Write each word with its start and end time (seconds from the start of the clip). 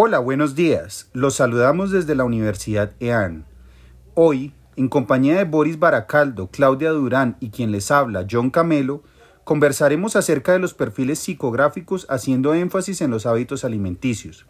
Hola, 0.00 0.20
buenos 0.20 0.54
días. 0.54 1.10
Los 1.12 1.34
saludamos 1.34 1.90
desde 1.90 2.14
la 2.14 2.22
Universidad 2.22 2.92
EAN. 3.00 3.46
Hoy, 4.14 4.54
en 4.76 4.88
compañía 4.88 5.36
de 5.36 5.42
Boris 5.42 5.80
Baracaldo, 5.80 6.52
Claudia 6.52 6.90
Durán 6.90 7.36
y 7.40 7.50
quien 7.50 7.72
les 7.72 7.90
habla, 7.90 8.24
John 8.30 8.50
Camelo, 8.50 9.02
conversaremos 9.42 10.14
acerca 10.14 10.52
de 10.52 10.60
los 10.60 10.72
perfiles 10.72 11.18
psicográficos 11.18 12.06
haciendo 12.10 12.54
énfasis 12.54 13.00
en 13.00 13.10
los 13.10 13.26
hábitos 13.26 13.64
alimenticios. 13.64 14.46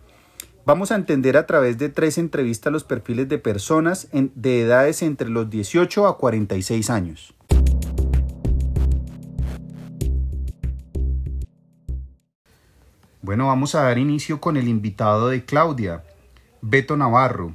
Vamos 0.66 0.92
a 0.92 0.96
entender 0.96 1.38
a 1.38 1.46
través 1.46 1.78
de 1.78 1.88
tres 1.88 2.18
entrevistas 2.18 2.70
los 2.70 2.84
perfiles 2.84 3.26
de 3.30 3.38
personas 3.38 4.08
de 4.12 4.60
edades 4.60 5.00
entre 5.00 5.30
los 5.30 5.48
18 5.48 6.08
a 6.08 6.18
46 6.18 6.90
años. 6.90 7.37
Bueno, 13.28 13.48
vamos 13.48 13.74
a 13.74 13.82
dar 13.82 13.98
inicio 13.98 14.40
con 14.40 14.56
el 14.56 14.68
invitado 14.68 15.28
de 15.28 15.44
Claudia, 15.44 16.02
Beto 16.62 16.96
Navarro. 16.96 17.54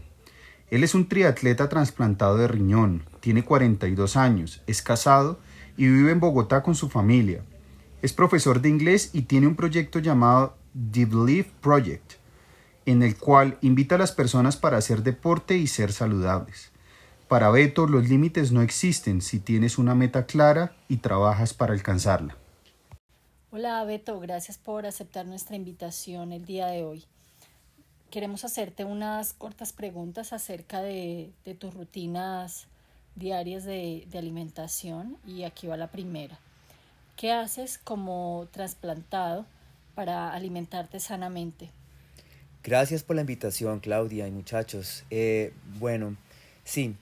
Él 0.69 0.83
es 0.83 0.93
un 0.93 1.09
triatleta 1.09 1.67
trasplantado 1.67 2.37
de 2.37 2.47
riñón, 2.47 3.05
tiene 3.21 3.43
42 3.43 4.15
años, 4.15 4.61
es 4.67 4.83
casado 4.83 5.39
y 5.75 5.87
vive 5.87 6.11
en 6.11 6.19
Bogotá 6.19 6.61
con 6.61 6.75
su 6.75 6.89
familia. 6.89 7.41
Es 8.03 8.13
profesor 8.13 8.61
de 8.61 8.69
inglés 8.69 9.09
y 9.13 9.23
tiene 9.23 9.47
un 9.47 9.55
proyecto 9.55 9.97
llamado 9.97 10.55
The 10.91 11.05
Belief 11.05 11.47
Project, 11.59 12.17
en 12.85 13.01
el 13.01 13.17
cual 13.17 13.57
invita 13.61 13.95
a 13.95 13.97
las 13.97 14.11
personas 14.11 14.57
para 14.57 14.77
hacer 14.77 15.01
deporte 15.01 15.57
y 15.57 15.65
ser 15.65 15.91
saludables. 15.91 16.71
Para 17.27 17.49
Beto, 17.49 17.87
los 17.87 18.07
límites 18.07 18.51
no 18.51 18.61
existen 18.61 19.23
si 19.23 19.39
tienes 19.39 19.79
una 19.79 19.95
meta 19.95 20.27
clara 20.27 20.75
y 20.87 20.97
trabajas 20.97 21.55
para 21.55 21.73
alcanzarla. 21.73 22.37
Hola 23.55 23.83
Beto, 23.83 24.19
gracias 24.19 24.57
por 24.57 24.87
aceptar 24.87 25.27
nuestra 25.27 25.55
invitación 25.55 26.31
el 26.31 26.43
día 26.43 26.65
de 26.65 26.81
hoy. 26.81 27.03
Queremos 28.09 28.43
hacerte 28.45 28.83
unas 28.83 29.33
cortas 29.33 29.73
preguntas 29.73 30.33
acerca 30.33 30.81
de, 30.81 31.29
tus 31.59 31.71
rutinas 31.71 32.65
diarias 33.13 33.63
de, 33.63 34.07
alimentación 34.15 35.17
y 35.27 35.43
aquí 35.43 35.67
va 35.67 35.77
la 35.77 35.91
primera. 35.91 36.39
¿Qué 37.15 37.31
haces 37.31 37.77
como 37.77 38.47
trasplantado 38.49 39.45
para 39.93 40.33
alimentarte 40.33 40.99
sanamente? 40.99 41.69
Gracias 42.63 43.03
por 43.03 43.17
la 43.17 43.21
invitación, 43.21 43.81
Claudia 43.81 44.27
y 44.27 44.31
muchachos. 44.31 45.03
Eh, 45.11 45.53
bueno, 45.77 46.17
sí, 46.63 46.95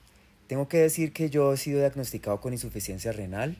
tengo 0.48 0.68
que 0.68 0.80
decir 0.80 1.14
que 1.14 1.30
yo 1.30 1.54
he 1.54 1.56
sido 1.56 1.78
diagnosticado 1.78 2.42
con 2.42 2.52
insuficiencia 2.52 3.10
renal 3.10 3.56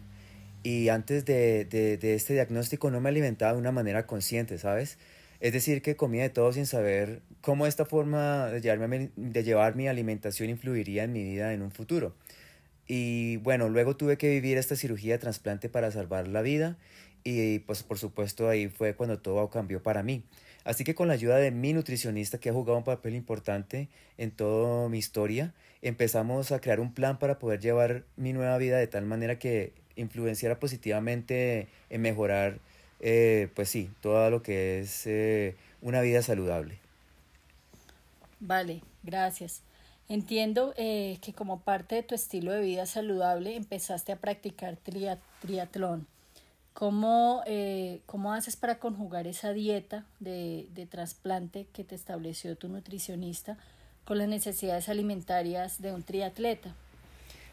y 0.62 0.88
antes 0.88 1.24
de, 1.24 1.64
de, 1.64 2.14
este 2.14 2.34
diagnóstico 2.34 2.90
no 2.90 3.00
me 3.00 3.08
alimentaba 3.08 3.52
de 3.52 3.58
una 3.58 3.72
manera 3.72 4.06
consciente, 4.06 4.58
¿sabes? 4.58 4.98
Es 5.40 5.52
decir, 5.52 5.82
que 5.82 5.96
comía 5.96 6.22
de 6.22 6.30
todo 6.30 6.52
sin 6.52 6.66
saber 6.66 7.20
cómo 7.40 7.66
esta 7.66 7.84
forma 7.84 8.46
de, 8.46 8.60
llevarme, 8.60 9.10
de 9.16 9.42
llevar 9.42 9.74
mi 9.74 9.88
alimentación 9.88 10.50
influiría 10.50 11.04
en 11.04 11.12
mi 11.12 11.24
vida 11.24 11.52
en 11.52 11.62
un 11.62 11.72
futuro. 11.72 12.14
Y 12.86 13.38
bueno, 13.38 13.68
luego 13.68 13.96
tuve 13.96 14.18
que 14.18 14.28
vivir 14.28 14.58
esta 14.58 14.76
cirugía 14.76 15.14
de 15.14 15.18
trasplante 15.18 15.68
para 15.68 15.90
salvar 15.90 16.28
la 16.28 16.42
vida 16.42 16.76
y 17.24 17.60
pues 17.60 17.82
por 17.82 17.98
supuesto 17.98 18.48
ahí 18.48 18.68
fue 18.68 18.94
cuando 18.94 19.18
todo 19.18 19.50
cambió 19.50 19.82
para 19.82 20.02
mí. 20.02 20.24
Así 20.64 20.84
que 20.84 20.94
con 20.94 21.08
la 21.08 21.14
ayuda 21.14 21.36
de 21.36 21.50
mi 21.50 21.72
nutricionista 21.72 22.38
que 22.38 22.50
ha 22.50 22.52
jugado 22.52 22.78
un 22.78 22.84
papel 22.84 23.14
importante 23.14 23.88
en 24.16 24.30
toda 24.30 24.88
mi 24.88 24.98
historia, 24.98 25.54
empezamos 25.80 26.52
a 26.52 26.60
crear 26.60 26.78
un 26.78 26.94
plan 26.94 27.18
para 27.18 27.38
poder 27.40 27.60
llevar 27.60 28.04
mi 28.16 28.32
nueva 28.32 28.58
vida 28.58 28.78
de 28.78 28.86
tal 28.86 29.04
manera 29.04 29.38
que 29.38 29.72
influenciara 29.96 30.58
positivamente 30.58 31.68
en 31.90 32.02
mejorar, 32.02 32.58
eh, 33.00 33.48
pues 33.54 33.68
sí, 33.68 33.90
todo 34.00 34.30
lo 34.30 34.42
que 34.42 34.80
es 34.80 35.06
eh, 35.06 35.56
una 35.80 36.00
vida 36.00 36.22
saludable. 36.22 36.78
Vale, 38.40 38.82
gracias. 39.02 39.62
Entiendo 40.08 40.74
eh, 40.76 41.18
que 41.22 41.32
como 41.32 41.60
parte 41.60 41.94
de 41.94 42.02
tu 42.02 42.14
estilo 42.14 42.52
de 42.52 42.60
vida 42.60 42.86
saludable 42.86 43.56
empezaste 43.56 44.12
a 44.12 44.16
practicar 44.16 44.76
triatlón. 45.40 46.06
¿Cómo, 46.74 47.44
¿Cómo, 48.06 48.32
haces 48.32 48.56
para 48.56 48.78
conjugar 48.78 49.26
esa 49.26 49.52
dieta 49.52 50.06
de, 50.20 50.66
de 50.74 50.86
trasplante 50.86 51.66
que 51.74 51.84
te 51.84 51.94
estableció 51.94 52.56
tu 52.56 52.68
nutricionista 52.68 53.58
con 54.06 54.16
las 54.16 54.28
necesidades 54.28 54.88
alimentarias 54.88 55.82
de 55.82 55.92
un 55.92 56.02
triatleta? 56.02 56.74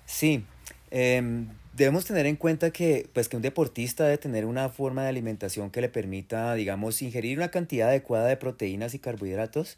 Sí, 0.06 0.44
eh, 0.92 1.46
debemos 1.80 2.06
tener 2.06 2.26
en 2.26 2.36
cuenta 2.36 2.72
que, 2.72 3.10
pues, 3.14 3.30
que 3.30 3.38
un 3.38 3.42
deportista 3.42 4.04
debe 4.04 4.18
tener 4.18 4.46
una 4.46 4.70
forma 4.70 5.04
de 5.04 5.10
alimentación 5.10 5.72
que 5.72 5.82
le 5.82 5.90
permita, 5.90 6.54
digamos, 6.54 7.02
ingerir 7.02 7.38
una 7.38 7.52
cantidad 7.52 7.90
adecuada 7.90 8.28
de 8.28 8.38
proteínas 8.38 8.94
y 8.94 9.00
carbohidratos 9.00 9.78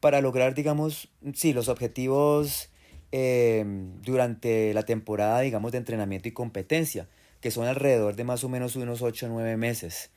para 0.00 0.20
lograr, 0.20 0.54
digamos, 0.54 1.08
sí, 1.34 1.52
los 1.52 1.68
objetivos 1.68 2.70
eh, 3.12 3.64
durante 4.02 4.72
la 4.72 4.84
temporada, 4.84 5.40
digamos, 5.40 5.72
de 5.72 5.78
entrenamiento 5.78 6.28
y 6.28 6.32
competencia, 6.32 7.06
que 7.40 7.50
son 7.50 7.66
alrededor 7.66 8.16
de 8.16 8.24
más 8.24 8.44
o 8.44 8.48
menos 8.48 8.74
unos 8.76 9.02
8 9.02 9.26
o 9.26 9.28
9 9.28 9.56
meses. 9.56 10.10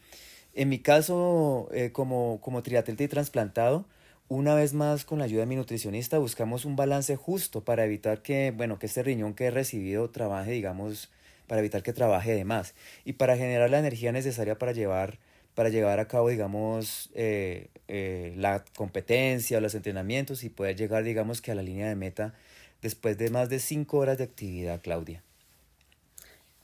En 0.53 0.69
mi 0.69 0.79
caso, 0.79 1.67
eh, 1.73 1.91
como, 1.91 2.39
como 2.39 2.63
triatleta 2.63 3.03
y 3.03 3.07
trasplantado, 3.09 3.85
una 4.27 4.55
vez 4.55 4.73
más, 4.73 5.05
con 5.05 5.19
la 5.19 5.25
ayuda 5.25 5.41
de 5.41 5.47
mi 5.47 5.55
nutricionista, 5.55 6.17
buscamos 6.17 6.65
un 6.65 6.75
balance 6.75 7.15
justo 7.15 7.63
para 7.63 7.85
evitar 7.85 8.21
que, 8.21 8.51
bueno, 8.51 8.79
que 8.79 8.87
este 8.87 9.03
riñón 9.03 9.35
que 9.35 9.45
he 9.45 9.51
recibido 9.51 10.09
trabaje, 10.09 10.51
digamos, 10.51 11.09
para 11.47 11.59
evitar 11.59 11.83
que 11.83 11.93
trabaje 11.93 12.33
de 12.33 12.43
más 12.43 12.73
y 13.03 13.13
para 13.13 13.37
generar 13.37 13.69
la 13.69 13.79
energía 13.79 14.11
necesaria 14.11 14.57
para 14.57 14.71
llevar, 14.71 15.19
para 15.53 15.69
llevar 15.69 15.99
a 15.99 16.07
cabo, 16.07 16.29
digamos, 16.29 17.11
eh, 17.13 17.69
eh, 17.87 18.33
la 18.37 18.65
competencia 18.75 19.61
los 19.61 19.75
entrenamientos 19.75 20.43
y 20.43 20.49
poder 20.49 20.75
llegar, 20.75 21.03
digamos, 21.03 21.41
que 21.41 21.51
a 21.51 21.55
la 21.55 21.61
línea 21.61 21.87
de 21.87 21.95
meta 21.95 22.33
después 22.81 23.17
de 23.17 23.29
más 23.29 23.49
de 23.49 23.59
cinco 23.59 23.97
horas 23.97 24.17
de 24.17 24.23
actividad, 24.23 24.81
Claudia. 24.81 25.21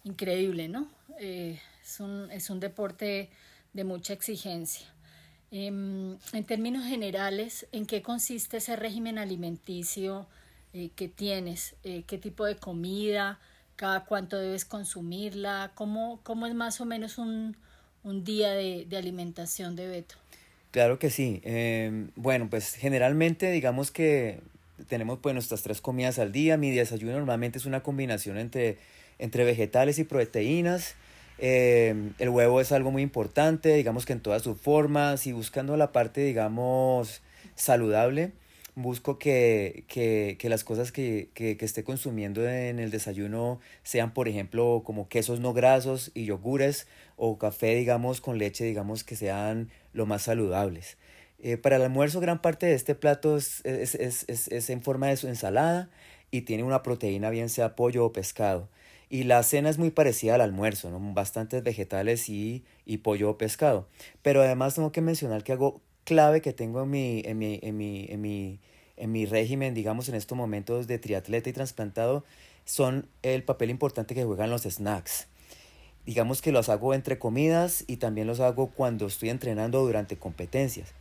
Increíble, 0.03 0.67
¿no? 0.67 0.89
Eh, 1.19 1.59
es, 1.83 1.99
un, 1.99 2.31
es 2.31 2.49
un 2.49 2.59
deporte 2.59 3.29
de 3.73 3.83
mucha 3.83 4.13
exigencia. 4.13 4.90
Em, 5.51 6.15
en 6.31 6.43
términos 6.45 6.85
generales, 6.85 7.67
¿en 7.73 7.85
qué 7.85 8.01
consiste 8.01 8.57
ese 8.57 8.77
régimen 8.77 9.17
alimenticio 9.17 10.25
eh, 10.73 10.89
que 10.95 11.09
tienes? 11.09 11.75
Eh, 11.83 12.03
¿Qué 12.07 12.17
tipo 12.17 12.45
de 12.45 12.55
comida? 12.55 13.37
¿Cada 13.75 14.05
cuánto 14.05 14.37
debes 14.37 14.63
consumirla? 14.63 15.71
¿Cómo, 15.75 16.21
cómo 16.23 16.47
es 16.47 16.53
más 16.55 16.79
o 16.79 16.85
menos 16.85 17.17
un, 17.17 17.57
un 18.03 18.23
día 18.23 18.51
de, 18.51 18.85
de, 18.87 18.95
alimentación 18.95 19.75
de 19.75 19.89
Beto? 19.89 20.15
Claro 20.71 20.99
que 20.99 21.09
sí. 21.09 21.41
Em, 21.43 22.11
bueno, 22.15 22.49
pues 22.49 22.75
generalmente 22.75 23.51
digamos 23.51 23.91
que 23.91 24.39
tenemos 24.87 25.19
pues 25.19 25.33
nuestras 25.33 25.63
tres 25.63 25.81
comidas 25.81 26.17
al 26.17 26.31
día. 26.31 26.55
Mi 26.55 26.71
desayuno 26.71 27.11
normalmente 27.11 27.57
es 27.57 27.65
una 27.65 27.83
combinación 27.83 28.37
entre, 28.37 28.77
entre 29.19 29.43
vegetales 29.43 29.99
y 29.99 30.05
proteínas. 30.05 30.95
Eh, 31.43 32.11
el 32.19 32.29
huevo 32.29 32.61
es 32.61 32.71
algo 32.71 32.91
muy 32.91 33.01
importante, 33.01 33.73
digamos 33.73 34.05
que 34.05 34.13
en 34.13 34.21
todas 34.21 34.43
sus 34.43 34.59
formas 34.61 35.25
y 35.25 35.31
buscando 35.33 35.75
la 35.75 35.91
parte, 35.91 36.21
digamos, 36.21 37.23
saludable, 37.55 38.31
busco 38.75 39.17
que, 39.17 39.83
que, 39.87 40.37
que 40.39 40.49
las 40.49 40.63
cosas 40.63 40.91
que, 40.91 41.29
que, 41.33 41.57
que, 41.57 41.65
esté 41.65 41.83
consumiendo 41.83 42.47
en 42.47 42.77
el 42.77 42.91
desayuno 42.91 43.59
sean, 43.81 44.13
por 44.13 44.27
ejemplo, 44.27 44.83
como 44.85 45.09
quesos 45.09 45.39
no 45.39 45.51
grasos 45.53 46.11
y 46.13 46.25
yogures 46.25 46.85
o 47.17 47.39
café, 47.39 47.75
digamos, 47.75 48.21
con 48.21 48.37
leche, 48.37 48.63
digamos, 48.63 49.03
que 49.03 49.15
sean 49.15 49.71
lo 49.93 50.05
más 50.05 50.21
saludables. 50.21 50.97
Eh, 51.39 51.57
para 51.57 51.77
el 51.77 51.81
almuerzo, 51.81 52.19
gran 52.19 52.39
parte 52.39 52.67
de 52.67 52.75
este 52.75 52.93
plato 52.93 53.35
es, 53.35 53.65
es, 53.65 53.95
es, 53.95 54.25
es 54.27 54.69
en 54.69 54.83
forma 54.83 55.07
de 55.07 55.17
su 55.17 55.27
ensalada 55.27 55.89
y 56.29 56.41
tiene 56.41 56.63
una 56.63 56.83
proteína, 56.83 57.31
bien 57.31 57.49
sea 57.49 57.75
pollo 57.75 58.05
o 58.05 58.13
pescado. 58.13 58.69
Y 59.13 59.25
la 59.25 59.43
cena 59.43 59.69
es 59.69 59.77
muy 59.77 59.91
parecida 59.91 60.35
al 60.35 60.41
almuerzo, 60.41 60.89
¿no? 60.89 60.99
Bastantes 61.13 61.61
vegetales 61.63 62.29
y, 62.29 62.63
y 62.85 62.99
pollo 62.99 63.31
o 63.31 63.37
pescado. 63.37 63.85
Pero 64.21 64.41
además 64.41 64.75
tengo 64.75 64.93
que 64.93 65.01
mencionar 65.01 65.43
que 65.43 65.51
algo 65.51 65.81
clave 66.05 66.41
que 66.41 66.53
tengo 66.53 66.83
en 66.83 66.89
mi, 66.89 67.21
en 67.25 67.37
mi, 67.37 67.59
en 67.61 67.75
mi, 67.75 68.05
en 68.07 68.21
mi, 68.21 68.59
en 68.95 69.11
mi 69.11 69.25
régimen, 69.25 69.73
digamos, 69.73 70.07
en 70.07 70.15
estos 70.15 70.37
momentos 70.37 70.87
de 70.87 70.97
triatleta 70.97 71.49
y 71.49 71.53
trasplantado, 71.53 72.23
son 72.63 73.09
el 73.21 73.43
papel 73.43 73.69
importante 73.69 74.15
que 74.15 74.23
juegan 74.23 74.49
los 74.49 74.61
snacks. 74.61 75.27
Digamos 76.05 76.41
que 76.41 76.53
los 76.53 76.69
hago 76.69 76.93
entre 76.93 77.19
comidas 77.19 77.83
y 77.87 77.97
también 77.97 78.27
los 78.27 78.39
hago 78.39 78.67
cuando 78.67 79.07
estoy 79.07 79.29
entrenando 79.29 79.81
durante 79.81 80.15
competencias. 80.15 80.93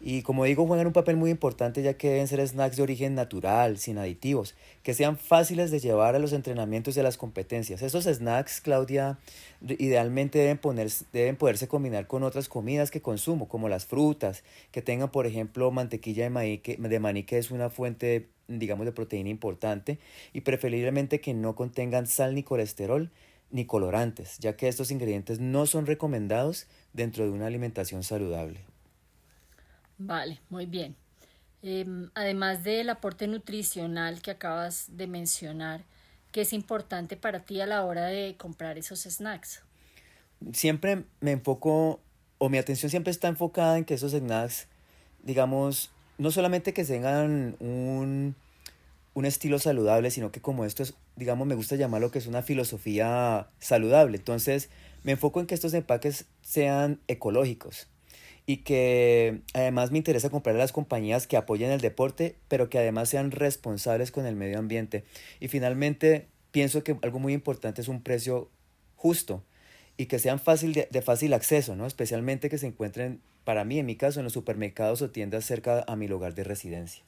Y 0.00 0.22
como 0.22 0.44
digo, 0.44 0.64
juegan 0.64 0.86
un 0.86 0.92
papel 0.92 1.16
muy 1.16 1.30
importante 1.30 1.82
ya 1.82 1.94
que 1.94 2.10
deben 2.10 2.28
ser 2.28 2.46
snacks 2.46 2.76
de 2.76 2.84
origen 2.84 3.16
natural, 3.16 3.78
sin 3.78 3.98
aditivos, 3.98 4.54
que 4.84 4.94
sean 4.94 5.18
fáciles 5.18 5.72
de 5.72 5.80
llevar 5.80 6.14
a 6.14 6.20
los 6.20 6.32
entrenamientos 6.32 6.96
y 6.96 7.00
a 7.00 7.02
las 7.02 7.16
competencias. 7.16 7.82
Estos 7.82 8.04
snacks, 8.04 8.60
Claudia, 8.60 9.18
idealmente 9.60 10.38
deben, 10.38 10.60
deben 11.12 11.36
poderse 11.36 11.66
combinar 11.66 12.06
con 12.06 12.22
otras 12.22 12.48
comidas 12.48 12.92
que 12.92 13.02
consumo, 13.02 13.48
como 13.48 13.68
las 13.68 13.86
frutas, 13.86 14.44
que 14.70 14.82
tengan, 14.82 15.10
por 15.10 15.26
ejemplo, 15.26 15.70
mantequilla 15.72 16.24
de 16.24 16.30
maní, 16.30 16.58
que, 16.58 16.76
de 16.76 17.00
maní, 17.00 17.24
que 17.24 17.38
es 17.38 17.50
una 17.50 17.68
fuente, 17.68 18.28
digamos, 18.46 18.86
de 18.86 18.92
proteína 18.92 19.30
importante, 19.30 19.98
y 20.32 20.42
preferiblemente 20.42 21.20
que 21.20 21.34
no 21.34 21.56
contengan 21.56 22.06
sal 22.06 22.36
ni 22.36 22.44
colesterol 22.44 23.10
ni 23.50 23.64
colorantes, 23.64 24.38
ya 24.38 24.56
que 24.56 24.68
estos 24.68 24.92
ingredientes 24.92 25.40
no 25.40 25.66
son 25.66 25.86
recomendados 25.86 26.68
dentro 26.92 27.24
de 27.24 27.30
una 27.30 27.46
alimentación 27.46 28.04
saludable. 28.04 28.60
Vale, 29.98 30.40
muy 30.48 30.66
bien. 30.66 30.96
Em, 31.62 32.08
además 32.14 32.62
del 32.62 32.88
aporte 32.88 33.26
nutricional 33.26 34.22
que 34.22 34.30
acabas 34.30 34.86
de 34.96 35.08
mencionar, 35.08 35.84
¿qué 36.30 36.42
es 36.42 36.52
importante 36.52 37.16
para 37.16 37.40
ti 37.40 37.60
a 37.60 37.66
la 37.66 37.84
hora 37.84 38.06
de 38.06 38.36
comprar 38.36 38.78
esos 38.78 39.00
snacks? 39.00 39.62
Siempre 40.52 41.04
me 41.20 41.32
enfoco, 41.32 42.00
o 42.38 42.48
mi 42.48 42.58
atención 42.58 42.90
siempre 42.90 43.10
está 43.10 43.26
enfocada 43.26 43.76
en 43.76 43.84
que 43.84 43.94
esos 43.94 44.12
snacks, 44.12 44.68
digamos, 45.24 45.90
no 46.16 46.30
solamente 46.30 46.72
que 46.72 46.84
tengan 46.84 47.56
un, 47.58 48.36
un 49.14 49.24
estilo 49.24 49.58
saludable, 49.58 50.12
sino 50.12 50.30
que 50.30 50.40
como 50.40 50.64
esto 50.64 50.84
es, 50.84 50.94
digamos, 51.16 51.48
me 51.48 51.56
gusta 51.56 51.74
llamarlo 51.74 52.12
que 52.12 52.20
es 52.20 52.28
una 52.28 52.42
filosofía 52.42 53.48
saludable. 53.58 54.18
Entonces, 54.18 54.70
me 55.02 55.12
enfoco 55.12 55.40
en 55.40 55.46
que 55.46 55.56
estos 55.56 55.74
empaques 55.74 56.26
sean 56.40 57.00
ecológicos 57.08 57.88
y 58.48 58.62
que 58.62 59.42
además 59.52 59.90
me 59.90 59.98
interesa 59.98 60.30
comprar 60.30 60.56
a 60.56 60.58
las 60.58 60.72
compañías 60.72 61.26
que 61.26 61.36
apoyen 61.36 61.70
el 61.70 61.82
deporte, 61.82 62.38
pero 62.48 62.70
que 62.70 62.78
además 62.78 63.10
sean 63.10 63.30
responsables 63.30 64.10
con 64.10 64.24
el 64.24 64.36
medio 64.36 64.58
ambiente. 64.58 65.04
Y 65.38 65.48
finalmente, 65.48 66.28
pienso 66.50 66.82
que 66.82 66.96
algo 67.02 67.18
muy 67.18 67.34
importante 67.34 67.82
es 67.82 67.88
un 67.88 68.02
precio 68.02 68.50
justo 68.96 69.44
y 69.98 70.06
que 70.06 70.18
sean 70.18 70.38
fácil 70.38 70.72
de, 70.72 70.88
de, 70.90 71.02
fácil 71.02 71.34
acceso, 71.34 71.76
¿no? 71.76 71.84
Especialmente 71.86 72.48
que 72.48 72.56
se 72.56 72.68
encuentren, 72.68 73.20
para 73.44 73.66
mí 73.66 73.78
en 73.78 73.84
mi 73.84 73.96
caso, 73.96 74.20
en 74.20 74.24
los 74.24 74.32
supermercados 74.32 75.02
o 75.02 75.10
tiendas 75.10 75.44
cerca 75.44 75.84
a 75.86 75.94
mi 75.94 76.08
lugar 76.08 76.34
de 76.34 76.44
residencia. 76.44 77.04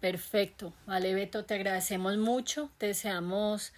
Perfecto. 0.00 0.74
Vale, 0.86 1.14
Beto, 1.14 1.44
te 1.44 1.54
agradecemos 1.54 2.16
mucho. 2.16 2.72
Te 2.78 2.86
deseamos 2.86 3.72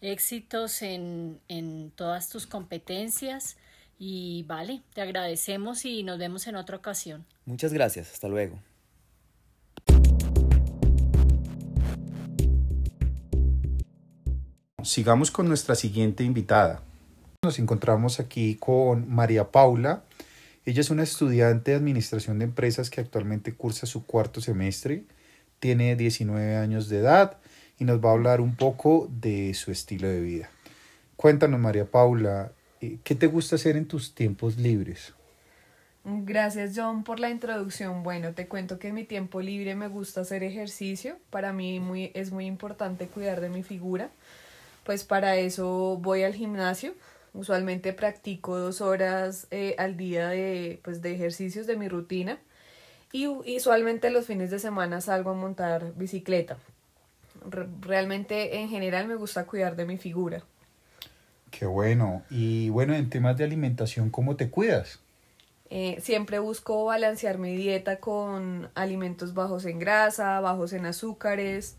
éxitos 0.00 0.82
en, 0.82 1.38
en 1.46 1.92
todas 1.94 2.28
tus 2.28 2.48
competencias 2.48 3.56
y 3.98 4.44
vale, 4.48 4.82
te 4.92 5.02
agradecemos 5.02 5.84
y 5.84 6.02
nos 6.02 6.18
vemos 6.18 6.46
en 6.46 6.56
otra 6.56 6.76
ocasión. 6.76 7.24
Muchas 7.46 7.72
gracias, 7.72 8.12
hasta 8.12 8.28
luego. 8.28 8.58
Sigamos 14.82 15.30
con 15.30 15.48
nuestra 15.48 15.74
siguiente 15.74 16.24
invitada. 16.24 16.82
Nos 17.42 17.58
encontramos 17.58 18.20
aquí 18.20 18.56
con 18.56 19.08
María 19.08 19.50
Paula. 19.50 20.04
Ella 20.66 20.80
es 20.80 20.90
una 20.90 21.02
estudiante 21.02 21.70
de 21.70 21.76
Administración 21.78 22.38
de 22.38 22.46
Empresas 22.46 22.90
que 22.90 23.00
actualmente 23.00 23.54
cursa 23.54 23.86
su 23.86 24.04
cuarto 24.04 24.40
semestre. 24.40 25.04
Tiene 25.58 25.96
19 25.96 26.56
años 26.56 26.88
de 26.88 26.98
edad 26.98 27.38
y 27.78 27.84
nos 27.84 28.04
va 28.04 28.10
a 28.10 28.12
hablar 28.12 28.40
un 28.40 28.56
poco 28.56 29.08
de 29.10 29.54
su 29.54 29.70
estilo 29.70 30.08
de 30.08 30.20
vida. 30.20 30.50
Cuéntanos, 31.16 31.60
María 31.60 31.86
Paula, 31.90 32.52
¿qué 33.04 33.14
te 33.14 33.26
gusta 33.26 33.56
hacer 33.56 33.76
en 33.76 33.86
tus 33.86 34.14
tiempos 34.14 34.56
libres? 34.56 35.14
Gracias 36.04 36.72
John 36.76 37.02
por 37.02 37.18
la 37.18 37.30
introducción. 37.30 38.02
Bueno, 38.02 38.34
te 38.34 38.46
cuento 38.46 38.78
que 38.78 38.88
en 38.88 38.94
mi 38.94 39.04
tiempo 39.04 39.40
libre 39.40 39.74
me 39.74 39.88
gusta 39.88 40.20
hacer 40.20 40.42
ejercicio. 40.42 41.16
Para 41.30 41.54
mí 41.54 42.10
es 42.12 42.30
muy 42.30 42.44
importante 42.44 43.06
cuidar 43.06 43.40
de 43.40 43.48
mi 43.48 43.62
figura. 43.62 44.10
Pues 44.84 45.04
para 45.04 45.36
eso 45.36 45.98
voy 46.00 46.22
al 46.22 46.34
gimnasio. 46.34 46.94
Usualmente 47.32 47.94
practico 47.94 48.58
dos 48.58 48.82
horas 48.82 49.46
eh, 49.50 49.74
al 49.78 49.96
día 49.96 50.28
de, 50.28 50.78
pues, 50.84 51.00
de 51.00 51.14
ejercicios 51.14 51.66
de 51.66 51.76
mi 51.76 51.88
rutina. 51.88 52.38
Y 53.10 53.26
usualmente 53.26 54.10
los 54.10 54.26
fines 54.26 54.50
de 54.50 54.58
semana 54.58 55.00
salgo 55.00 55.30
a 55.30 55.34
montar 55.34 55.94
bicicleta. 55.96 56.58
Realmente 57.80 58.58
en 58.58 58.68
general 58.68 59.08
me 59.08 59.14
gusta 59.14 59.46
cuidar 59.46 59.74
de 59.74 59.86
mi 59.86 59.96
figura. 59.96 60.42
Qué 61.56 61.66
bueno. 61.66 62.22
Y 62.30 62.68
bueno, 62.70 62.94
en 62.94 63.08
temas 63.08 63.36
de 63.36 63.44
alimentación, 63.44 64.10
¿cómo 64.10 64.34
te 64.34 64.50
cuidas? 64.50 64.98
Eh, 65.70 65.98
siempre 66.00 66.40
busco 66.40 66.84
balancear 66.84 67.38
mi 67.38 67.56
dieta 67.56 68.00
con 68.00 68.68
alimentos 68.74 69.34
bajos 69.34 69.64
en 69.64 69.78
grasa, 69.78 70.40
bajos 70.40 70.72
en 70.72 70.84
azúcares, 70.86 71.76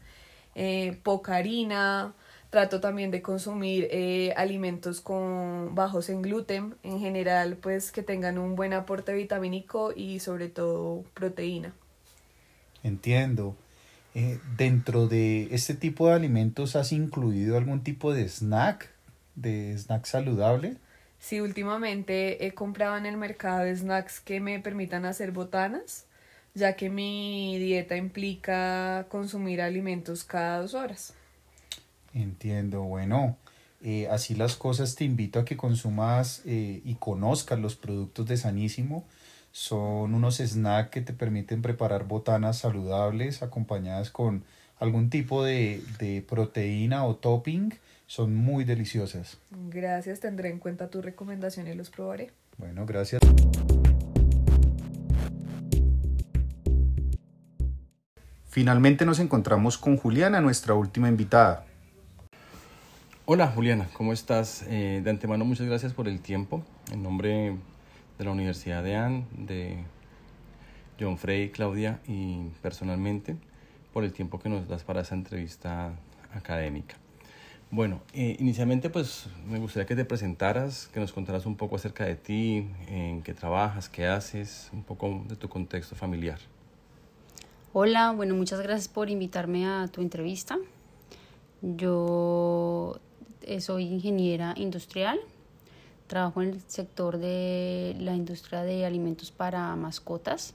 eh, 0.56 0.98
poca 1.04 1.36
harina. 1.36 2.14
Trato 2.52 2.80
también 2.80 3.12
de 3.12 3.22
consumir 3.22 3.90
eh, 3.92 4.34
alimentos 4.38 5.02
con 5.02 5.76
bajos 5.76 6.08
en 6.08 6.22
gluten, 6.22 6.76
en 6.84 7.02
general, 7.02 7.58
pues 7.58 7.92
que 7.92 8.02
tengan 8.02 8.38
un 8.38 8.56
buen 8.56 8.72
aporte 8.72 9.14
vitamínico 9.14 9.92
y 9.94 10.20
sobre 10.20 10.48
todo 10.48 11.04
proteína. 11.14 11.74
Entiendo. 12.82 13.58
Eh, 14.14 14.40
dentro 14.56 15.08
de 15.08 15.54
este 15.54 15.74
tipo 15.74 16.08
de 16.08 16.14
alimentos, 16.14 16.78
¿has 16.78 16.94
incluido 16.94 17.58
algún 17.58 17.84
tipo 17.84 18.14
de 18.14 18.30
snack? 18.30 18.95
De 19.36 19.74
snack 19.78 20.06
saludable? 20.06 20.78
Sí, 21.20 21.42
últimamente 21.42 22.46
he 22.46 22.54
comprado 22.54 22.98
en 22.98 23.06
el 23.06 23.18
mercado 23.18 23.66
snacks 23.76 24.20
que 24.20 24.40
me 24.40 24.60
permitan 24.60 25.06
hacer 25.06 25.32
botanas, 25.32 26.06
ya 26.54 26.76
que 26.76 26.90
mi 26.90 27.58
dieta 27.58 27.98
implica 27.98 29.08
consumir 29.10 29.62
alimentos 29.62 30.24
cada 30.24 30.62
dos 30.62 30.74
horas. 30.74 31.14
Entiendo, 32.14 32.84
bueno, 32.84 33.38
eh, 33.82 34.08
así 34.10 34.36
las 34.36 34.56
cosas 34.56 34.96
te 34.96 35.04
invito 35.04 35.40
a 35.40 35.46
que 35.46 35.58
consumas 35.58 36.42
eh, 36.46 36.82
y 36.86 36.96
conozcas 36.96 37.60
los 37.60 37.76
productos 37.76 38.28
de 38.28 38.38
Sanísimo. 38.38 39.06
Son 39.52 40.14
unos 40.14 40.38
snacks 40.38 40.92
que 40.92 41.02
te 41.02 41.14
permiten 41.14 41.62
preparar 41.62 42.06
botanas 42.06 42.58
saludables 42.60 43.42
acompañadas 43.42 44.12
con 44.12 44.44
algún 44.78 45.10
tipo 45.10 45.44
de, 45.44 45.82
de 46.00 46.22
proteína 46.22 47.06
o 47.06 47.16
topping 47.16 47.74
son 48.08 48.36
muy 48.36 48.64
deliciosas. 48.64 49.38
Gracias, 49.70 50.20
tendré 50.20 50.50
en 50.50 50.60
cuenta 50.60 50.90
tu 50.90 51.02
recomendación 51.02 51.68
y 51.68 51.74
los 51.74 51.90
probaré. 51.90 52.32
Bueno, 52.58 52.86
gracias. 52.86 53.22
Finalmente 58.48 59.06
nos 59.06 59.20
encontramos 59.20 59.78
con 59.78 59.98
Juliana, 59.98 60.40
nuestra 60.40 60.76
última 60.76 61.10
invitada. 61.10 61.66
Hola 63.26 63.48
Juliana, 63.48 63.90
¿cómo 63.94 64.14
estás? 64.14 64.64
Eh, 64.70 65.02
de 65.04 65.10
antemano 65.10 65.44
muchas 65.46 65.68
gracias 65.68 65.94
por 65.94 66.08
el 66.08 66.22
tiempo. 66.22 66.64
En 66.94 67.04
nombre 67.04 67.58
de 68.18 68.24
la 68.24 68.32
Universidad 68.32 68.84
de 68.84 68.96
Anne, 68.96 69.26
de 69.36 69.78
John 71.00 71.18
Frey, 71.18 71.50
Claudia 71.50 72.00
y 72.08 72.50
personalmente 72.62 73.36
por 73.96 74.04
el 74.04 74.12
tiempo 74.12 74.40
que 74.40 74.50
nos 74.50 74.68
das 74.68 74.84
para 74.84 75.00
esa 75.00 75.16
entrevista 75.16 75.94
académica. 76.34 76.98
Bueno, 77.72 78.02
eh, 78.12 78.36
inicialmente 78.42 78.90
pues 78.90 79.28
me 79.48 79.58
gustaría 79.58 79.86
que 79.86 79.96
te 79.96 80.04
presentaras, 80.04 80.88
que 80.88 81.00
nos 81.00 81.14
contaras 81.14 81.46
un 81.46 81.56
poco 81.56 81.78
acerca 81.78 82.04
de 82.04 82.16
ti, 82.16 82.68
en 82.90 83.24
qué 83.24 83.34
trabajas, 83.34 83.88
qué 83.88 84.06
haces, 84.06 84.70
un 84.74 84.84
poco 84.84 85.24
de 85.30 85.38
tu 85.38 85.48
contexto 85.48 85.96
familiar. 85.96 86.40
Hola, 87.72 88.12
bueno, 88.12 88.36
muchas 88.36 88.60
gracias 88.60 88.90
por 88.90 89.10
invitarme 89.10 89.66
a 89.66 89.88
tu 89.88 90.02
entrevista. 90.02 90.58
Yo 91.62 93.00
eh, 93.44 93.62
soy 93.62 93.86
ingeniera 93.86 94.56
industrial, 94.58 95.20
trabajo 96.08 96.42
en 96.42 96.50
el 96.50 96.62
sector 96.68 97.18
de 97.18 97.96
la 97.98 98.14
industria 98.14 98.64
de 98.64 98.86
alimentos 98.86 99.32
para 99.32 99.74
mascotas. 99.78 100.54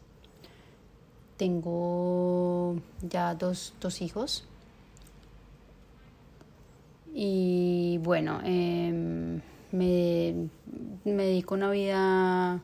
Tengo 1.41 2.77
ya 3.01 3.35
dos, 3.35 3.73
dos 3.81 4.03
hijos, 4.03 4.47
y 7.15 7.99
bueno, 8.03 8.41
em, 8.45 9.41
me, 9.73 10.49
me, 11.05 11.25
dedico 11.25 11.55
a 11.55 11.59
una 11.59 11.71
vida 11.71 12.63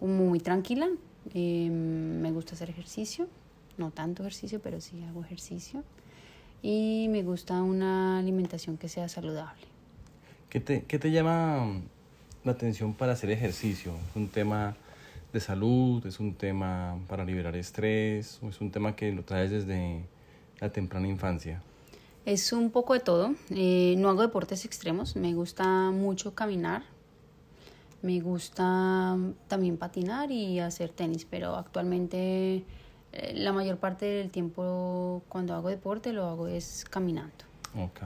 muy 0.00 0.40
tranquila. 0.40 0.88
Em, 1.32 2.20
me 2.20 2.30
gusta 2.32 2.54
hacer 2.54 2.70
ejercicio, 2.70 3.28
no 3.76 3.90
tanto 3.90 4.22
ejercicio, 4.22 4.60
pero 4.60 4.80
sí 4.80 5.02
hago 5.04 5.24
ejercicio. 5.24 5.84
Y 6.62 7.06
me 7.10 7.22
gusta 7.22 7.62
una 7.62 8.18
alimentación 8.18 8.76
que 8.76 8.88
sea 8.88 9.08
saludable. 9.08 9.62
¿Qué 10.50 10.60
te, 10.60 10.82
qué 10.84 10.98
te 10.98 11.10
llama 11.10 11.80
la 12.44 12.52
atención 12.52 12.94
para 12.94 13.12
hacer 13.12 13.30
ejercicio? 13.30 13.92
¿Es 14.10 14.16
un 14.16 14.28
tema 14.28 14.76
de 15.32 15.40
salud? 15.40 16.04
¿Es 16.06 16.20
un 16.20 16.34
tema 16.34 16.98
para 17.08 17.24
liberar 17.24 17.56
estrés? 17.56 18.38
¿O 18.42 18.48
es 18.48 18.60
un 18.60 18.70
tema 18.70 18.96
que 18.96 19.12
lo 19.12 19.24
traes 19.24 19.50
desde 19.50 20.04
la 20.60 20.70
temprana 20.70 21.08
infancia? 21.08 21.62
Es 22.24 22.52
un 22.52 22.70
poco 22.70 22.94
de 22.94 23.00
todo. 23.00 23.34
Eh, 23.50 23.94
no 23.98 24.08
hago 24.08 24.22
deportes 24.22 24.64
extremos. 24.64 25.16
Me 25.16 25.34
gusta 25.34 25.90
mucho 25.90 26.34
caminar. 26.34 26.82
Me 28.02 28.20
gusta 28.20 29.16
también 29.48 29.76
patinar 29.76 30.30
y 30.30 30.60
hacer 30.60 30.90
tenis, 30.90 31.26
pero 31.28 31.56
actualmente 31.56 32.62
eh, 33.12 33.32
la 33.34 33.52
mayor 33.52 33.78
parte 33.78 34.06
del 34.06 34.30
tiempo 34.30 35.22
cuando 35.28 35.54
hago 35.54 35.68
deporte 35.68 36.12
lo 36.12 36.26
hago 36.26 36.48
es 36.48 36.84
caminando. 36.88 37.44
Ok. 37.76 38.00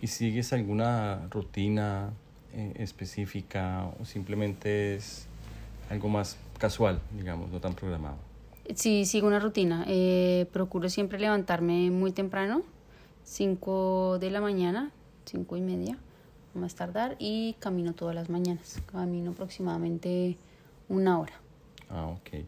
¿Y 0.00 0.06
sigues 0.06 0.52
alguna 0.52 1.26
rutina 1.30 2.10
eh, 2.52 2.74
específica 2.76 3.90
o 4.00 4.04
simplemente 4.04 4.94
es 4.94 5.26
algo 5.90 6.08
más 6.08 6.36
casual, 6.58 7.00
digamos, 7.16 7.50
no 7.50 7.60
tan 7.60 7.74
programado? 7.74 8.16
Sí, 8.74 9.04
sigo 9.04 9.26
una 9.26 9.38
rutina. 9.38 9.86
procuro 10.52 10.88
siempre 10.88 11.18
levantarme 11.18 11.90
muy 11.90 12.12
temprano 12.12 12.62
5 13.26 14.18
de 14.20 14.30
la 14.30 14.40
mañana, 14.40 14.92
5 15.24 15.56
y 15.56 15.60
media, 15.60 15.98
más 16.54 16.76
tardar, 16.76 17.16
y 17.18 17.54
camino 17.58 17.92
todas 17.92 18.14
las 18.14 18.30
mañanas. 18.30 18.80
Camino 18.86 19.32
aproximadamente 19.32 20.38
una 20.88 21.18
hora. 21.18 21.34
Ah, 21.90 22.06
ok. 22.06 22.46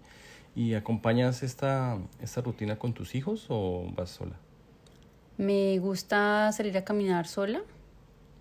¿Y 0.54 0.74
acompañas 0.74 1.42
esta, 1.42 1.98
esta 2.20 2.40
rutina 2.40 2.78
con 2.78 2.94
tus 2.94 3.14
hijos 3.14 3.46
o 3.48 3.90
vas 3.96 4.10
sola? 4.10 4.36
Me 5.36 5.78
gusta 5.80 6.50
salir 6.52 6.76
a 6.78 6.84
caminar 6.84 7.26
sola. 7.26 7.60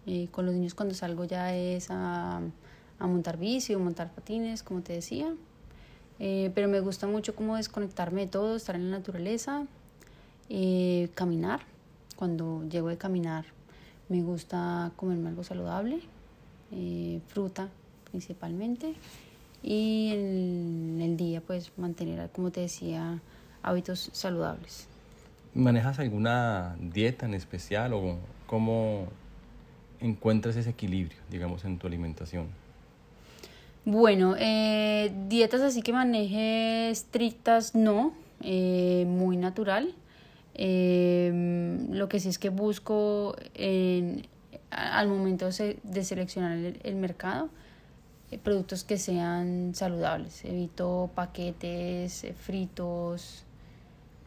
Eh, 0.06 0.30
con 0.32 0.46
los 0.46 0.56
niños 0.56 0.74
cuando 0.74 0.96
salgo 0.96 1.26
ya 1.26 1.54
es 1.54 1.90
a, 1.90 2.38
a 3.00 3.08
montar 3.08 3.38
bici 3.38 3.74
o 3.76 3.80
montar 3.80 4.14
patines, 4.14 4.64
como 4.64 4.82
te 4.82 4.94
decía. 4.94 5.34
Eh, 6.20 6.52
pero 6.56 6.68
me 6.68 6.80
gusta 6.80 7.08
mucho 7.08 7.36
como 7.36 7.56
desconectarme 7.56 8.22
de 8.22 8.28
todo, 8.28 8.56
estar 8.56 8.76
en 8.76 8.90
la 8.92 8.98
naturaleza, 8.98 9.66
eh, 10.50 11.10
caminar. 11.14 11.62
Cuando 12.16 12.64
llego 12.68 12.90
de 12.90 12.98
caminar 12.98 13.46
me 14.10 14.22
gusta 14.22 14.92
comerme 14.96 15.30
algo 15.30 15.44
saludable, 15.44 16.00
eh, 16.72 17.20
fruta 17.28 17.70
principalmente. 18.10 18.94
Y 19.64 20.12
en 20.14 21.02
el 21.02 21.18
día 21.18 21.42
pues 21.42 21.72
mantener, 21.78 22.30
como 22.30 22.52
te 22.52 22.62
decía, 22.62 23.20
hábitos 23.64 24.10
saludables. 24.14 24.88
¿Manejas 25.54 26.00
alguna 26.00 26.76
dieta 26.80 27.26
en 27.26 27.34
especial 27.34 27.94
o 27.94 28.18
cómo 28.46 29.08
encuentras 30.00 30.56
ese 30.56 30.70
equilibrio, 30.70 31.18
digamos, 31.30 31.66
en 31.66 31.80
tu 31.80 31.88
alimentación? 31.88 32.48
Bueno, 33.90 34.36
eh, 34.38 35.14
dietas 35.30 35.62
así 35.62 35.82
que 35.82 35.94
maneje 35.94 36.90
estrictas, 36.90 37.74
no, 37.74 38.14
eh, 38.42 39.06
muy 39.08 39.38
natural. 39.38 39.96
Eh, 40.56 41.88
lo 41.92 42.10
que 42.10 42.20
sí 42.20 42.28
es 42.28 42.38
que 42.38 42.50
busco 42.50 43.38
en, 43.54 44.28
al 44.72 45.08
momento 45.08 45.48
de 45.48 46.04
seleccionar 46.04 46.58
el, 46.84 46.96
mercado 46.98 47.50
productos 48.44 48.84
que 48.84 48.98
sean 48.98 49.74
saludables. 49.74 50.44
Evito 50.44 51.10
paquetes, 51.16 52.28
fritos. 52.42 53.46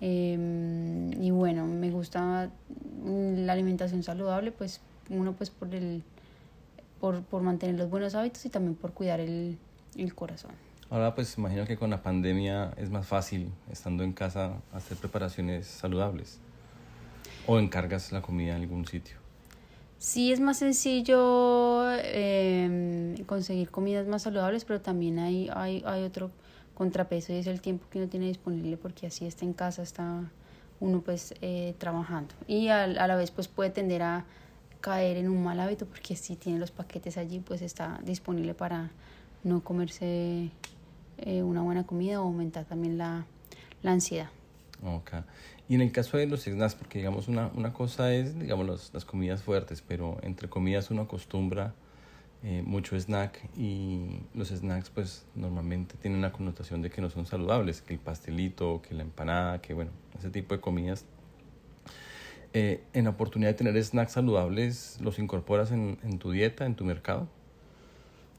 y 0.00 1.31
bueno, 1.33 1.67
me 1.67 1.90
gusta 1.90 2.49
la 3.05 3.52
alimentación 3.52 4.02
saludable, 4.05 4.52
pues 4.52 4.81
uno 5.11 5.35
pues 5.35 5.50
por 5.50 5.75
el 5.75 6.02
por, 7.00 7.23
por 7.23 7.42
mantener 7.42 7.76
los 7.76 7.90
buenos 7.90 8.14
hábitos 8.14 8.45
y 8.45 8.50
también 8.50 8.75
por 8.75 8.92
cuidar 8.92 9.21
el, 9.21 9.59
el 9.97 10.14
corazón. 10.14 10.52
Ahora 10.90 11.14
pues 11.14 11.38
imagino 11.38 11.66
que 11.66 11.76
con 11.76 11.90
la 11.90 12.02
pandemia 12.02 12.73
es 12.76 12.90
más 12.90 13.07
fácil, 13.07 13.50
estando 13.71 14.02
en 14.02 14.12
casa, 14.12 14.54
hacer 14.73 14.97
preparaciones 14.97 15.66
saludables. 15.66 16.38
¿O 17.47 17.59
encargas 17.59 18.12
la 18.12 18.21
comida 18.23 18.57
en 18.57 18.62
algún 18.62 18.87
sitio? 18.87 19.16
Sí, 19.99 20.33
es 20.33 20.40
más 20.40 20.59
sencillo 20.59 21.85
eh, 21.92 23.23
conseguir 23.26 23.71
comidas 23.71 24.07
más 24.07 24.23
saludables, 24.23 24.64
pero 24.64 24.80
también 24.80 25.19
hay, 25.19 25.50
hay, 25.54 25.83
hay 25.87 26.04
otro 26.04 26.30
contrapeso 26.75 27.33
y 27.33 27.37
es 27.37 27.47
el 27.47 27.61
tiempo 27.61 27.87
que 27.90 27.99
uno 27.99 28.09
tiene 28.09 28.26
disponible 28.26 28.76
porque 28.76 29.07
así 29.07 29.26
está 29.26 29.45
en 29.45 29.52
casa, 29.52 29.83
está 29.83 30.30
uno 30.80 31.02
pues 31.02 31.35
eh, 31.40 31.75
trabajando. 31.78 32.35
Y 32.49 32.69
a, 32.69 32.85
a 32.85 33.07
la 33.07 33.16
vez 33.16 33.30
pues 33.30 33.47
puede 33.47 33.71
tender 33.71 34.02
a 34.02 34.25
caer 34.80 35.16
en 35.16 35.28
un 35.28 35.42
mal 35.42 35.60
hábito 35.60 35.87
porque 35.87 36.16
si 36.16 36.37
tiene 36.37 36.58
los 36.58 36.70
paquetes 36.70 37.16
allí 37.16 37.40
pues 37.40 37.62
está 37.62 38.00
disponible 38.04 38.54
para 38.54 38.90
no 39.44 39.62
comerse 39.62 40.50
eh, 41.18 41.42
una 41.42 41.62
buena 41.62 41.84
comida 41.84 42.20
o 42.20 42.25
aumentar 42.25 42.64
también 42.64 42.99
la, 42.99 43.26
la 43.82 43.92
ansiedad. 43.92 44.28
Ok. 44.82 45.12
Y 45.68 45.75
en 45.75 45.82
el 45.82 45.92
caso 45.92 46.16
de 46.16 46.26
los 46.26 46.42
snacks, 46.44 46.75
porque 46.75 46.99
digamos 46.99 47.28
una, 47.28 47.50
una 47.54 47.72
cosa 47.72 48.12
es, 48.12 48.38
digamos, 48.38 48.66
los, 48.66 48.90
las 48.92 49.04
comidas 49.04 49.42
fuertes, 49.42 49.84
pero 49.87 50.18
entre 50.22 50.49
comidas 50.49 50.90
uno 50.90 51.02
acostumbra 51.02 51.75
eh, 52.42 52.62
mucho 52.64 52.99
snack 52.99 53.38
y 53.54 54.20
los 54.34 54.49
snacks 54.49 54.88
pues 54.88 55.26
normalmente 55.34 55.96
tienen 56.00 56.18
una 56.18 56.32
connotación 56.32 56.80
de 56.80 56.90
que 56.90 57.02
no 57.02 57.10
son 57.10 57.26
saludables, 57.26 57.82
que 57.82 57.92
el 57.92 58.00
pastelito, 58.00 58.80
que 58.80 58.94
la 58.94 59.02
empanada, 59.02 59.60
que 59.60 59.75
bueno, 59.75 59.90
ese 60.18 60.30
tipo 60.30 60.54
de 60.54 60.60
comidas 60.60 61.04
eh, 62.52 62.83
en 62.92 63.04
la 63.04 63.11
oportunidad 63.11 63.50
de 63.50 63.54
tener 63.54 63.83
snacks 63.83 64.12
saludables, 64.12 64.99
¿los 65.00 65.19
incorporas 65.19 65.71
en, 65.73 65.99
en 66.02 66.19
tu 66.19 66.30
dieta, 66.33 66.66
en 66.66 66.75
tu 66.75 66.85
mercado? 66.85 67.28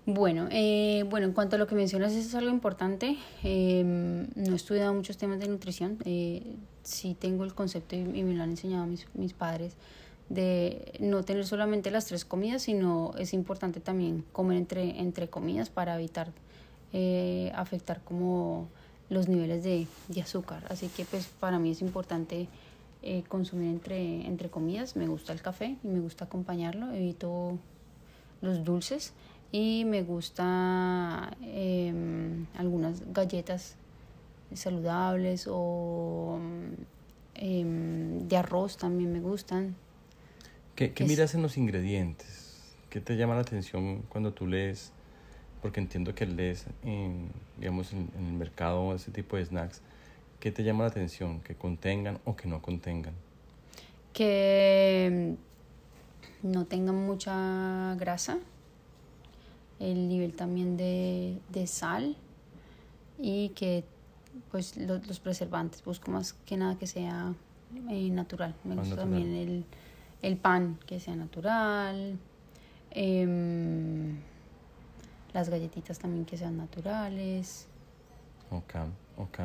Bueno, 0.05 0.47
eh, 0.51 1.05
bueno, 1.09 1.27
en 1.27 1.33
cuanto 1.33 1.57
a 1.57 1.59
lo 1.59 1.67
que 1.67 1.75
mencionas, 1.75 2.11
eso 2.13 2.27
es 2.27 2.35
algo 2.35 2.49
importante. 2.49 3.17
Eh, 3.43 3.83
no 3.83 4.53
he 4.53 4.55
estudiado 4.55 4.93
muchos 4.93 5.17
temas 5.17 5.39
de 5.39 5.47
nutrición. 5.47 5.99
Eh, 6.05 6.41
sí 6.83 7.15
tengo 7.19 7.43
el 7.43 7.53
concepto 7.53 7.95
y, 7.95 7.99
y, 7.99 8.23
me 8.23 8.33
lo 8.33 8.43
han 8.43 8.49
enseñado 8.49 8.85
mis, 8.87 9.05
mis 9.13 9.33
padres 9.33 9.75
de 10.29 10.93
no 10.99 11.23
tener 11.23 11.45
solamente 11.45 11.91
las 11.91 12.05
tres 12.05 12.25
comidas, 12.25 12.63
sino 12.63 13.13
es 13.17 13.33
importante 13.33 13.79
también 13.79 14.23
comer 14.31 14.57
entre, 14.57 14.99
entre 14.99 15.27
comidas 15.27 15.69
para 15.69 15.95
evitar 15.95 16.31
eh, 16.93 17.51
afectar 17.53 18.01
como 18.01 18.69
los 19.09 19.27
niveles 19.27 19.63
de, 19.63 19.87
de 20.07 20.21
azúcar. 20.21 20.63
Así 20.69 20.87
que 20.87 21.05
pues 21.05 21.27
para 21.39 21.59
mí 21.59 21.71
es 21.71 21.81
importante 21.81 22.47
eh, 23.03 23.23
consumir 23.27 23.69
entre, 23.69 24.25
entre 24.27 24.49
comidas. 24.49 24.95
Me 24.95 25.07
gusta 25.07 25.33
el 25.33 25.41
café 25.41 25.77
y 25.83 25.87
me 25.87 25.99
gusta 25.99 26.25
acompañarlo. 26.25 26.91
Evito 26.91 27.57
los 28.41 28.63
dulces 28.63 29.13
y 29.51 29.85
me 29.85 30.03
gusta 30.03 31.35
eh, 31.41 31.93
algunas 32.55 33.01
galletas 33.11 33.75
saludables 34.53 35.47
o 35.49 36.39
eh, 37.35 37.65
de 37.65 38.37
arroz 38.37 38.77
también 38.77 39.11
me 39.11 39.19
gustan. 39.19 39.75
¿Qué, 40.75 40.93
qué 40.93 41.03
miras 41.05 41.35
en 41.35 41.41
los 41.41 41.57
ingredientes? 41.57 42.75
¿Qué 42.89 43.01
te 43.01 43.15
llama 43.15 43.35
la 43.35 43.41
atención 43.41 44.03
cuando 44.09 44.33
tú 44.33 44.47
lees? 44.47 44.91
Porque 45.61 45.79
entiendo 45.79 46.15
que 46.15 46.25
lees 46.25 46.65
en, 46.83 47.29
digamos, 47.57 47.93
en, 47.93 48.09
en 48.17 48.27
el 48.27 48.33
mercado 48.33 48.95
ese 48.95 49.11
tipo 49.11 49.37
de 49.37 49.45
snacks 49.45 49.81
¿Qué 50.41 50.51
te 50.51 50.63
llama 50.63 50.85
la 50.85 50.89
atención? 50.89 51.39
¿Que 51.41 51.53
contengan 51.53 52.19
o 52.25 52.35
que 52.35 52.47
no 52.47 52.63
contengan? 52.63 53.13
Que 54.11 55.37
mm, 56.41 56.51
no 56.51 56.65
tengan 56.65 56.95
mucha 56.95 57.93
grasa, 57.99 58.39
el 59.79 60.09
nivel 60.09 60.33
también 60.33 60.77
de, 60.77 61.37
de 61.49 61.67
sal 61.67 62.17
y 63.19 63.49
que 63.49 63.83
pues 64.49 64.77
los, 64.77 65.05
los, 65.05 65.19
preservantes, 65.19 65.83
busco 65.83 66.09
más 66.09 66.33
que 66.33 66.57
nada 66.57 66.75
que 66.75 66.87
sea 66.87 67.35
eh, 67.91 68.09
natural. 68.09 68.55
Me 68.63 68.73
gusta 68.73 68.95
natural. 68.95 69.09
también 69.11 69.35
el, 69.35 69.65
el, 70.23 70.37
pan 70.37 70.79
que 70.87 70.99
sea 70.99 71.15
natural, 71.15 72.17
eh, 72.89 74.15
las 75.33 75.49
galletitas 75.49 75.99
también 75.99 76.25
que 76.25 76.35
sean 76.35 76.57
naturales. 76.57 77.67
Ok, 78.49 78.73
ok. 79.17 79.39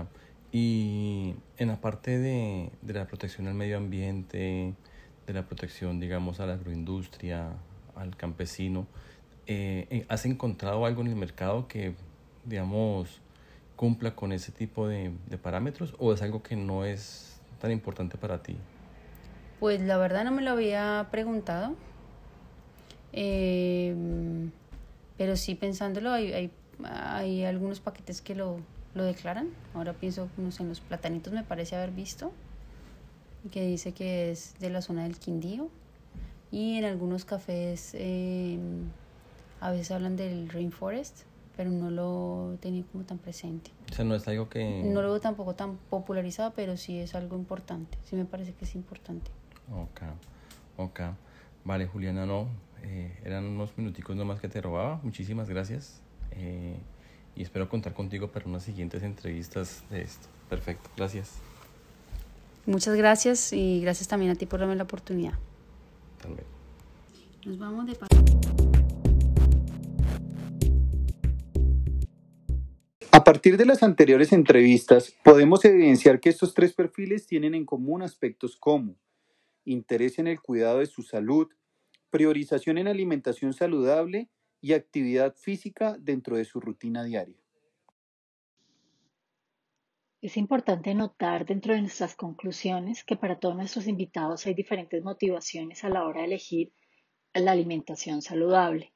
Y 0.58 1.34
en 1.58 1.68
la 1.68 1.82
parte 1.82 2.18
de, 2.18 2.70
de, 2.80 2.94
la 2.94 3.06
protección 3.06 3.46
al 3.46 3.52
medio 3.52 3.76
ambiente, 3.76 4.72
de 5.26 5.32
la 5.34 5.44
protección, 5.44 6.00
digamos, 6.00 6.40
a 6.40 6.46
la 6.46 6.54
agroindustria, 6.54 7.50
al 7.94 8.16
campesino, 8.16 8.86
eh, 9.46 9.86
eh, 9.90 10.06
¿has 10.08 10.24
encontrado 10.24 10.86
algo 10.86 11.02
en 11.02 11.08
el 11.08 11.14
mercado 11.14 11.68
que, 11.68 11.94
digamos, 12.46 13.20
cumpla 13.76 14.16
con 14.16 14.32
ese 14.32 14.50
tipo 14.50 14.88
de, 14.88 15.12
parámetros 15.42 15.94
o 15.98 16.14
es 16.14 16.22
algo 16.22 16.42
que 16.42 16.56
no 16.56 16.86
es 16.86 17.38
tan 17.60 17.70
importante 17.70 18.16
para 18.16 18.42
ti? 18.42 18.56
Pues 19.60 19.82
la 19.82 19.98
verdad 19.98 20.24
no 20.24 20.30
me 20.30 20.40
lo 20.40 20.52
había 20.52 21.08
preguntado, 21.10 21.74
eh, 23.12 23.94
pero 25.18 25.36
sí 25.36 25.54
pensándolo, 25.54 26.12
hay, 26.12 26.32
hay, 26.32 26.50
hay 26.82 27.44
algunos 27.44 27.80
paquetes 27.80 28.22
que 28.22 28.34
lo, 28.34 28.62
lo 28.96 29.04
declaran. 29.04 29.48
Ahora 29.74 29.92
pienso, 29.92 30.28
no 30.36 30.50
sé, 30.50 30.62
en 30.62 30.70
los 30.70 30.80
platanitos 30.80 31.32
me 31.32 31.44
parece 31.44 31.76
haber 31.76 31.92
visto, 31.92 32.32
que 33.52 33.64
dice 33.64 33.92
que 33.92 34.32
es 34.32 34.54
de 34.58 34.70
la 34.70 34.82
zona 34.82 35.04
del 35.04 35.18
Quindío. 35.18 35.68
Y 36.50 36.78
en 36.78 36.84
algunos 36.84 37.24
cafés 37.24 37.90
eh, 37.94 38.58
a 39.60 39.70
veces 39.70 39.90
hablan 39.90 40.16
del 40.16 40.48
rainforest, 40.48 41.24
pero 41.56 41.70
no 41.70 41.90
lo 41.90 42.56
tenía 42.60 42.84
como 42.90 43.04
tan 43.04 43.18
presente. 43.18 43.70
O 43.90 43.94
sea, 43.94 44.04
no 44.04 44.14
es 44.14 44.26
algo 44.28 44.48
que... 44.48 44.82
No 44.84 45.02
lo 45.02 45.10
veo 45.10 45.20
tampoco 45.20 45.54
tan 45.54 45.76
popularizado, 45.90 46.52
pero 46.54 46.76
sí 46.76 46.98
es 46.98 47.14
algo 47.14 47.36
importante. 47.36 47.98
Sí 48.04 48.16
me 48.16 48.24
parece 48.24 48.54
que 48.54 48.64
es 48.64 48.74
importante. 48.74 49.30
Ok, 49.72 50.00
ok. 50.78 51.00
Vale, 51.64 51.86
Juliana, 51.86 52.24
no. 52.24 52.48
Eh, 52.82 53.18
eran 53.24 53.44
unos 53.44 53.76
minuticos 53.76 54.16
nomás 54.16 54.40
que 54.40 54.48
te 54.48 54.60
robaba. 54.62 55.00
Muchísimas 55.02 55.50
gracias. 55.50 56.00
Eh, 56.30 56.78
y 57.36 57.42
espero 57.42 57.68
contar 57.68 57.92
contigo 57.92 58.28
para 58.28 58.46
unas 58.46 58.64
siguientes 58.64 59.02
entrevistas 59.02 59.84
de 59.90 60.02
esto. 60.02 60.26
Perfecto, 60.48 60.90
gracias. 60.96 61.34
Muchas 62.64 62.96
gracias 62.96 63.52
y 63.52 63.80
gracias 63.80 64.08
también 64.08 64.32
a 64.32 64.34
ti 64.34 64.46
por 64.46 64.60
darme 64.60 64.74
la 64.74 64.84
oportunidad. 64.84 65.34
También. 66.20 66.46
Nos 67.44 67.58
vamos 67.58 67.86
de 67.86 67.96
A 73.12 73.24
partir 73.24 73.56
de 73.56 73.66
las 73.66 73.82
anteriores 73.82 74.32
entrevistas, 74.32 75.12
podemos 75.22 75.64
evidenciar 75.64 76.20
que 76.20 76.28
estos 76.28 76.54
tres 76.54 76.72
perfiles 76.72 77.26
tienen 77.26 77.54
en 77.54 77.64
común 77.64 78.02
aspectos 78.02 78.56
como 78.56 78.96
interés 79.64 80.18
en 80.18 80.26
el 80.26 80.40
cuidado 80.40 80.78
de 80.78 80.86
su 80.86 81.02
salud, 81.02 81.48
priorización 82.10 82.78
en 82.78 82.88
alimentación 82.88 83.52
saludable 83.52 84.28
y 84.66 84.72
actividad 84.72 85.36
física 85.36 85.96
dentro 85.96 86.36
de 86.36 86.44
su 86.44 86.58
rutina 86.58 87.04
diaria. 87.04 87.36
Es 90.20 90.36
importante 90.36 90.92
notar 90.92 91.46
dentro 91.46 91.72
de 91.72 91.82
nuestras 91.82 92.16
conclusiones 92.16 93.04
que 93.04 93.14
para 93.14 93.38
todos 93.38 93.54
nuestros 93.54 93.86
invitados 93.86 94.44
hay 94.44 94.54
diferentes 94.54 95.04
motivaciones 95.04 95.84
a 95.84 95.88
la 95.88 96.04
hora 96.04 96.22
de 96.22 96.26
elegir 96.26 96.72
la 97.32 97.52
alimentación 97.52 98.22
saludable. 98.22 98.92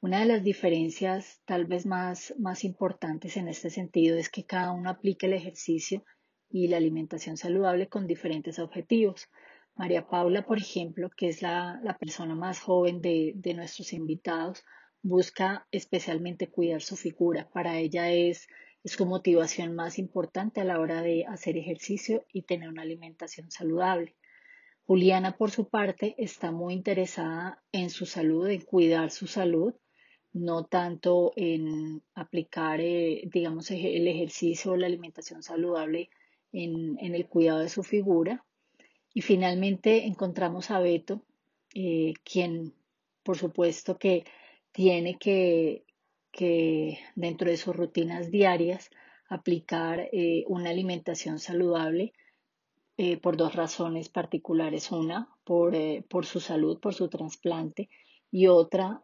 Una 0.00 0.20
de 0.20 0.26
las 0.26 0.44
diferencias 0.44 1.40
tal 1.46 1.64
vez 1.66 1.84
más, 1.84 2.32
más 2.38 2.62
importantes 2.62 3.36
en 3.36 3.48
este 3.48 3.70
sentido 3.70 4.16
es 4.16 4.28
que 4.28 4.44
cada 4.44 4.70
uno 4.70 4.88
aplica 4.88 5.26
el 5.26 5.32
ejercicio 5.32 6.04
y 6.48 6.68
la 6.68 6.76
alimentación 6.76 7.36
saludable 7.36 7.88
con 7.88 8.06
diferentes 8.06 8.60
objetivos. 8.60 9.28
María 9.74 10.06
Paula, 10.06 10.46
por 10.46 10.58
ejemplo, 10.58 11.10
que 11.10 11.26
es 11.26 11.42
la, 11.42 11.96
persona 11.98 12.36
más 12.36 12.60
joven 12.60 13.00
de, 13.00 13.32
de, 13.34 13.54
nuestros 13.54 13.92
invitados, 13.92 14.62
busca 15.02 15.66
especialmente 15.70 16.48
cuidar 16.48 16.82
su 16.82 16.96
figura. 16.96 17.48
Para 17.50 17.78
ella 17.78 18.10
es, 18.10 18.48
es 18.84 18.92
su 18.92 19.06
motivación 19.06 19.74
más 19.74 19.98
importante 19.98 20.60
a 20.60 20.64
la 20.64 20.80
hora 20.80 21.02
de 21.02 21.24
hacer 21.26 21.56
ejercicio 21.56 22.24
y 22.32 22.42
tener 22.42 22.68
una 22.68 22.82
alimentación 22.82 23.50
saludable. 23.50 24.16
Juliana, 24.86 25.36
por 25.36 25.50
su 25.50 25.68
parte, 25.68 26.14
está 26.16 26.50
muy 26.50 26.72
interesada 26.72 27.62
en 27.72 27.90
su 27.90 28.06
salud, 28.06 28.48
en 28.48 28.62
cuidar 28.62 29.10
su 29.10 29.26
salud, 29.26 29.74
no 30.32 30.64
tanto 30.64 31.32
en 31.36 32.02
aplicar, 32.14 32.80
eh, 32.80 33.28
digamos, 33.32 33.70
el 33.70 34.08
ejercicio 34.08 34.72
o 34.72 34.76
la 34.76 34.86
alimentación 34.86 35.42
saludable 35.42 36.08
en, 36.52 36.96
el 37.00 37.26
cuidado 37.26 37.60
de 37.60 37.68
su 37.68 37.82
figura. 37.82 38.44
Y 39.12 39.20
finalmente 39.20 40.06
encontramos 40.06 40.70
a 40.70 40.80
Beto, 40.80 41.22
eh, 41.74 42.14
quien 42.24 42.74
por 43.22 43.36
supuesto 43.36 43.98
que 43.98 44.24
tiene 44.72 45.18
que, 45.18 45.84
dentro 47.14 47.50
de 47.50 47.56
sus 47.56 47.74
rutinas 47.74 48.30
diarias 48.30 48.90
aplicar 49.28 50.08
eh, 50.12 50.44
una 50.46 50.70
alimentación 50.70 51.38
saludable 51.38 52.12
eh, 52.96 53.16
por 53.16 53.36
dos 53.36 53.54
razones 53.54 54.08
particulares. 54.08 54.90
Una, 54.90 55.28
por, 55.44 55.74
por 56.08 56.26
su 56.26 56.40
salud, 56.40 56.78
por 56.80 56.94
su 56.94 57.08
trasplante, 57.08 57.88
y 58.30 58.46
otra, 58.46 59.00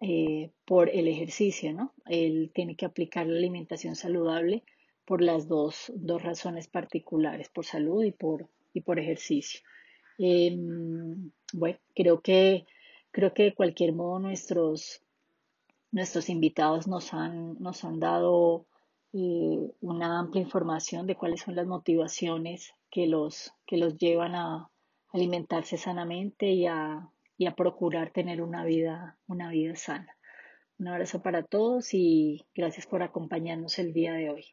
por 0.66 0.90
el 0.90 1.08
ejercicio. 1.08 1.72
¿no? 1.72 1.94
Él 2.06 2.50
tiene 2.54 2.76
que 2.76 2.84
aplicar 2.84 3.26
la 3.26 3.38
alimentación 3.38 3.96
saludable 3.96 4.64
por 5.04 5.22
las 5.22 5.48
dos, 5.48 5.92
dos 5.94 6.22
razones 6.22 6.68
particulares, 6.68 7.48
por 7.48 7.64
salud 7.64 8.04
y 8.04 8.12
por, 8.12 8.48
y 8.72 8.80
por 8.80 8.98
ejercicio. 8.98 9.60
Em, 10.18 11.30
bueno, 11.52 11.78
creo 11.94 12.20
que, 12.20 12.66
creo 13.10 13.34
que 13.34 13.44
de 13.44 13.54
cualquier 13.54 13.92
modo 13.92 14.18
nuestros, 14.18 15.02
nuestros 15.94 16.28
invitados 16.28 16.88
nos 16.88 17.14
han, 17.14 17.54
nos 17.60 17.84
han 17.84 18.00
dado 18.00 18.66
eh, 19.12 19.70
una 19.80 20.18
amplia 20.18 20.42
información 20.42 21.06
de 21.06 21.14
cuáles 21.14 21.42
son 21.42 21.54
las 21.54 21.68
motivaciones 21.68 22.74
que 22.90 23.06
los, 23.06 23.54
que 23.64 23.76
los 23.76 23.96
llevan 23.96 24.34
a 24.34 24.70
alimentarse 25.12 25.76
sanamente 25.76 26.46
y 26.50 26.66
a, 26.66 27.08
y 27.38 27.46
a 27.46 27.54
procurar 27.54 28.10
tener 28.10 28.42
una 28.42 28.64
vida, 28.64 29.16
una 29.28 29.50
vida 29.50 29.76
sana. 29.76 30.16
Un 30.80 30.88
abrazo 30.88 31.22
para 31.22 31.44
todos 31.44 31.94
y 31.94 32.44
gracias 32.56 32.88
por 32.88 33.04
acompañarnos 33.04 33.78
el 33.78 33.92
día 33.92 34.14
de 34.14 34.30
hoy. 34.30 34.46